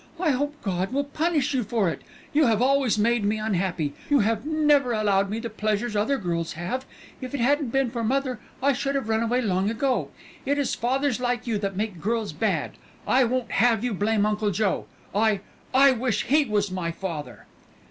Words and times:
I 0.19 0.31
hope 0.31 0.59
God 0.63 0.91
will 0.91 1.03
punish 1.03 1.53
you 1.53 1.61
for 1.63 1.87
it. 1.87 2.01
You 2.33 2.47
have 2.47 2.59
always 2.59 2.97
made 2.97 3.23
me 3.23 3.37
unhappy. 3.37 3.93
You 4.09 4.21
have 4.21 4.47
never 4.47 4.93
allowed 4.93 5.29
me 5.29 5.37
the 5.37 5.47
pleasures 5.47 5.95
other 5.95 6.17
girls 6.17 6.53
have. 6.53 6.87
If 7.21 7.35
it 7.35 7.39
hadn't 7.39 7.67
been 7.71 7.91
for 7.91 8.03
mother 8.03 8.39
I 8.63 8.73
should 8.73 8.95
have 8.95 9.09
run 9.09 9.21
away 9.21 9.43
long 9.43 9.69
ago. 9.69 10.09
It 10.43 10.57
is 10.57 10.73
fathers 10.73 11.19
like 11.19 11.45
you 11.45 11.59
that 11.59 11.77
make 11.77 12.01
girls 12.01 12.33
bad. 12.33 12.71
I 13.05 13.25
won't 13.25 13.51
have 13.51 13.83
you 13.83 13.93
blame 13.93 14.25
Uncle 14.25 14.49
Joe. 14.49 14.87
I 15.13 15.41
I 15.71 15.91
wish 15.91 16.23
he 16.23 16.45
was 16.45 16.71
my 16.71 16.89
father." 16.89 17.45